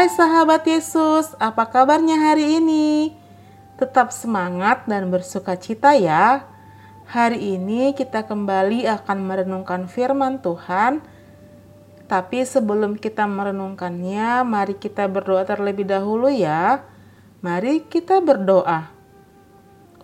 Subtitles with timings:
[0.00, 3.12] Hai sahabat Yesus, apa kabarnya hari ini?
[3.76, 6.48] Tetap semangat dan bersuka cita ya.
[7.04, 11.04] Hari ini kita kembali akan merenungkan firman Tuhan.
[12.08, 16.80] Tapi sebelum kita merenungkannya, mari kita berdoa terlebih dahulu ya.
[17.44, 18.88] Mari kita berdoa.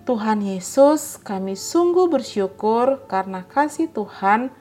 [0.04, 4.52] Tuhan Yesus, kami sungguh bersyukur karena kasih Tuhan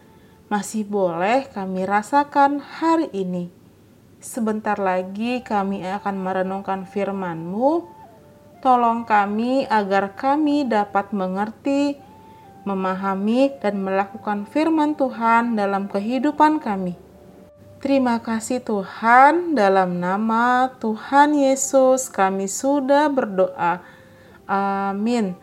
[0.47, 3.64] masih boleh kami rasakan hari ini.
[4.25, 7.85] Sebentar lagi kami akan merenungkan firman-Mu.
[8.57, 12.02] Tolong kami agar kami dapat mengerti
[12.66, 16.97] memahami, dan melakukan firman Tuhan dalam kehidupan kami.
[17.77, 23.85] Terima kasih Tuhan, dalam nama Tuhan Yesus kami sudah berdoa.
[24.50, 25.38] Amin.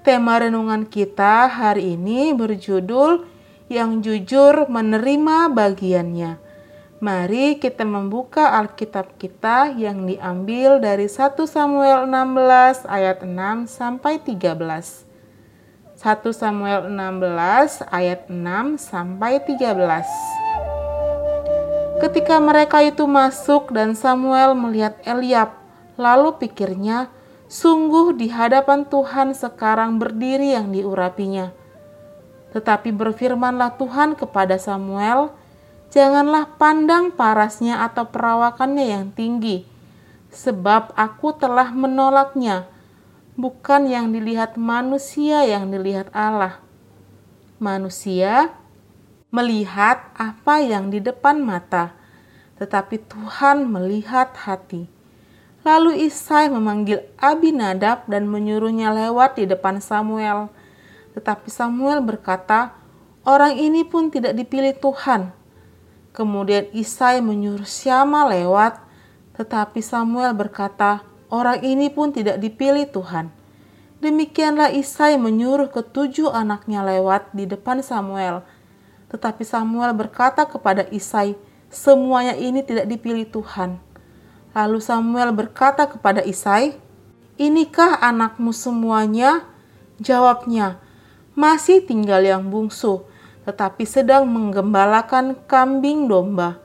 [0.00, 3.28] Tema renungan kita hari ini berjudul
[3.68, 6.53] Yang Jujur Menerima Bagiannya.
[7.04, 15.04] Mari kita membuka Alkitab kita yang diambil dari 1 Samuel 16 ayat 6 sampai 13.
[16.00, 22.00] 1 Samuel 16 ayat 6 sampai 13.
[22.00, 25.60] Ketika mereka itu masuk dan Samuel melihat Eliab,
[26.00, 27.12] lalu pikirnya,
[27.52, 31.52] sungguh di hadapan Tuhan sekarang berdiri yang diurapinya.
[32.56, 35.43] Tetapi berfirmanlah Tuhan kepada Samuel,
[35.94, 39.62] janganlah pandang parasnya atau perawakannya yang tinggi,
[40.34, 42.66] sebab aku telah menolaknya
[43.38, 46.58] bukan yang dilihat manusia yang dilihat Allah.
[47.62, 48.50] Manusia
[49.30, 51.94] melihat apa yang di depan mata,
[52.58, 54.90] tetapi Tuhan melihat hati.
[55.62, 60.52] Lalu Isai memanggil Abinadab dan menyuruhnya lewat di depan Samuel.
[61.16, 62.76] Tetapi Samuel berkata,
[63.24, 65.43] orang ini pun tidak dipilih Tuhan.
[66.14, 68.78] Kemudian Isai menyuruh Syama lewat,
[69.34, 73.34] tetapi Samuel berkata, Orang ini pun tidak dipilih Tuhan.
[73.98, 78.46] Demikianlah Isai menyuruh ketujuh anaknya lewat di depan Samuel.
[79.10, 81.34] Tetapi Samuel berkata kepada Isai,
[81.66, 83.82] semuanya ini tidak dipilih Tuhan.
[84.54, 86.78] Lalu Samuel berkata kepada Isai,
[87.34, 89.42] Inikah anakmu semuanya?
[89.98, 90.78] Jawabnya,
[91.34, 93.02] masih tinggal yang bungsu,
[93.44, 96.56] tetapi sedang menggembalakan kambing domba.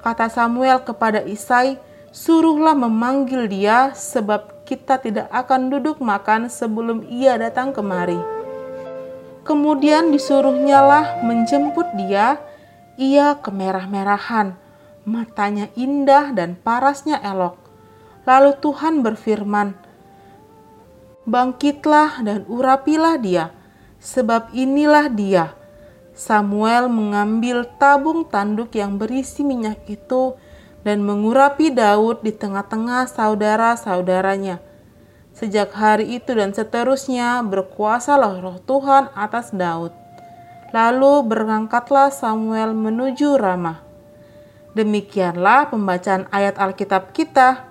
[0.00, 1.76] Kata Samuel kepada Isai,
[2.08, 8.16] suruhlah memanggil dia, sebab kita tidak akan duduk makan sebelum ia datang kemari.
[9.44, 12.40] Kemudian disuruhnya lah menjemput dia,
[12.96, 14.56] ia kemerah-merahan,
[15.04, 17.60] matanya indah dan parasnya elok.
[18.24, 19.76] Lalu Tuhan berfirman,
[21.28, 23.52] Bangkitlah dan urapilah dia,
[24.00, 25.59] sebab inilah dia.
[26.12, 30.36] Samuel mengambil tabung tanduk yang berisi minyak itu
[30.82, 34.60] dan mengurapi Daud di tengah-tengah saudara-saudaranya.
[35.30, 39.94] Sejak hari itu dan seterusnya berkuasalah roh Tuhan atas Daud.
[40.74, 43.82] Lalu berangkatlah Samuel menuju Ramah.
[44.70, 47.66] Demikianlah pembacaan ayat Alkitab kita.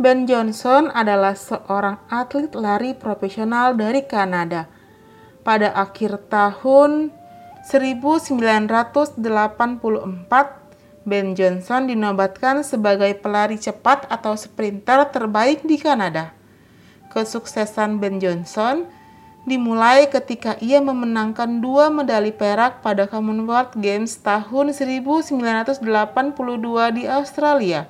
[0.00, 4.66] Ben Johnson adalah seorang atlet lari profesional dari Kanada.
[5.44, 7.12] Pada akhir tahun
[7.64, 9.16] 1984,
[11.08, 16.36] Ben Johnson dinobatkan sebagai pelari cepat atau sprinter terbaik di Kanada.
[17.08, 18.84] Kesuksesan Ben Johnson
[19.48, 25.84] dimulai ketika ia memenangkan dua medali perak pada Commonwealth Games tahun 1982
[26.92, 27.88] di Australia.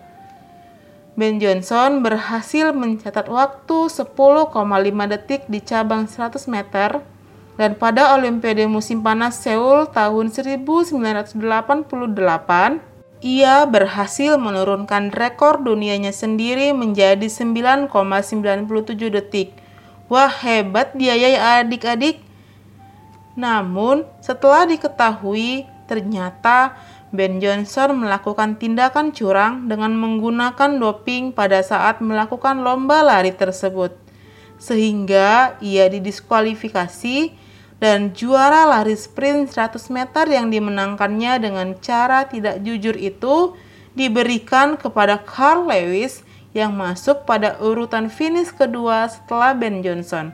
[1.19, 4.15] Ben Johnson berhasil mencatat waktu 10,5
[5.11, 7.14] detik di cabang 100 meter
[7.55, 11.35] dan pada Olimpiade musim panas Seoul tahun 1988
[13.25, 17.89] ia berhasil menurunkan rekor dunianya sendiri menjadi 9,97
[19.09, 19.57] detik.
[20.13, 22.21] Wah hebat dia ya adik-adik.
[23.33, 26.77] Namun setelah diketahui ternyata
[27.15, 33.97] Ben Johnson melakukan tindakan curang dengan menggunakan doping pada saat melakukan lomba lari tersebut.
[34.61, 37.44] Sehingga ia didiskualifikasi
[37.83, 43.59] dan juara lari sprint 100 meter yang dimenangkannya dengan cara tidak jujur itu
[43.95, 46.23] diberikan kepada Carl Lewis
[46.55, 50.31] yang masuk pada urutan finish kedua setelah Ben Johnson.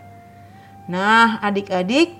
[0.85, 2.13] Nah, adik-adik,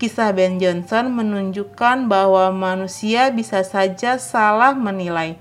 [0.00, 5.36] kisah Ben Johnson menunjukkan bahwa manusia bisa saja salah menilai.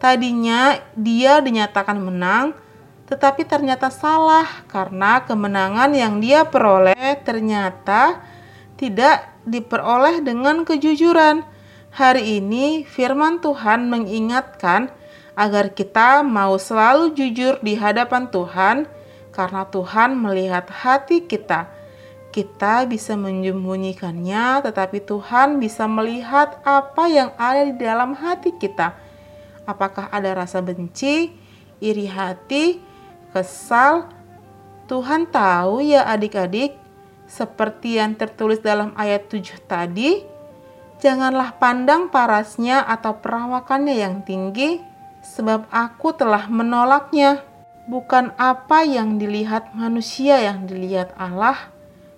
[0.00, 2.56] Tadinya dia dinyatakan menang,
[3.04, 8.24] tetapi ternyata salah karena kemenangan yang dia peroleh ternyata
[8.84, 11.40] tidak diperoleh dengan kejujuran.
[11.94, 14.92] Hari ini firman Tuhan mengingatkan
[15.32, 18.84] agar kita mau selalu jujur di hadapan Tuhan,
[19.32, 21.72] karena Tuhan melihat hati kita.
[22.34, 28.94] Kita bisa menyembunyikannya, tetapi Tuhan bisa melihat apa yang ada di dalam hati kita.
[29.64, 31.32] Apakah ada rasa benci,
[31.80, 32.82] iri hati,
[33.32, 34.10] kesal?
[34.84, 36.76] Tuhan tahu ya adik-adik,
[37.24, 40.22] seperti yang tertulis dalam ayat 7 tadi,
[41.00, 44.80] janganlah pandang parasnya atau perawakannya yang tinggi,
[45.24, 47.42] sebab aku telah menolaknya.
[47.84, 51.68] Bukan apa yang dilihat manusia yang dilihat Allah,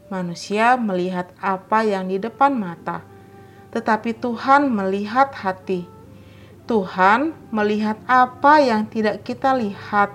[0.06, 3.02] manusia melihat apa yang di depan mata,
[3.75, 5.91] tetapi Tuhan melihat hati.
[6.67, 10.14] Tuhan melihat apa yang tidak kita lihat,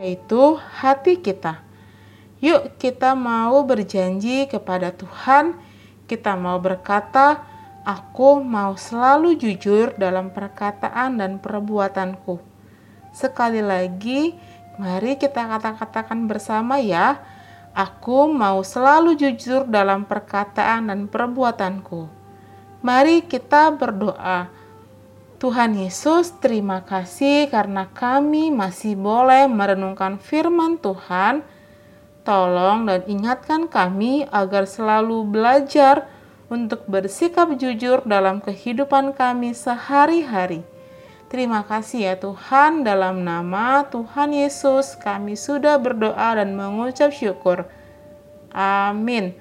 [0.00, 1.64] yaitu hati kita.
[2.42, 5.54] Yuk, kita mau berjanji kepada Tuhan,
[6.10, 7.46] kita mau berkata,
[7.86, 12.42] Aku mau selalu jujur dalam perkataan dan perbuatanku.
[13.14, 14.34] Sekali lagi,
[14.78, 17.22] mari kita kata-katakan bersama ya.
[17.74, 22.06] Aku mau selalu jujur dalam perkataan dan perbuatanku.
[22.82, 24.50] Mari kita berdoa.
[25.42, 31.42] Tuhan Yesus, terima kasih karena kami masih boleh merenungkan firman Tuhan.
[32.22, 36.06] Tolong dan ingatkan kami agar selalu belajar
[36.46, 40.62] untuk bersikap jujur dalam kehidupan kami sehari-hari.
[41.32, 47.66] Terima kasih ya Tuhan, dalam nama Tuhan Yesus kami sudah berdoa dan mengucap syukur.
[48.52, 49.32] Amin.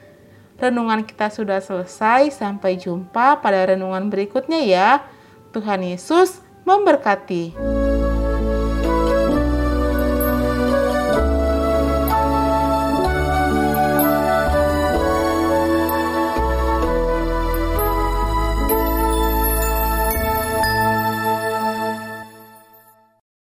[0.56, 5.04] Renungan kita sudah selesai, sampai jumpa pada renungan berikutnya ya.
[5.52, 7.81] Tuhan Yesus memberkati.